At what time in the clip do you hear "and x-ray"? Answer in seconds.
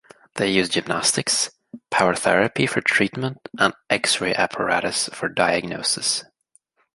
3.59-4.33